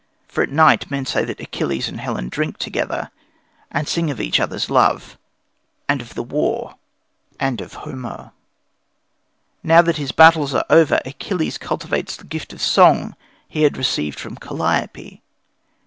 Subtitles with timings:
[0.27, 3.11] For at night men say that Achilles and Helen drink together,
[3.69, 5.15] and sing of each other's love,
[5.87, 6.73] and of the war,
[7.39, 8.31] and of Homer.
[9.61, 13.15] Now that his battles are over, Achilles cultivates the gift of song
[13.47, 15.21] he had received from Calliope.